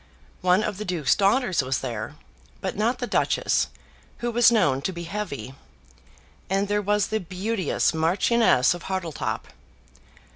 [0.41, 2.15] One of the Duke's daughters was there,
[2.59, 3.67] but not the Duchess,
[4.17, 5.53] who was known to be heavy;
[6.49, 9.49] and there was the beauteous Marchioness of Hartletop.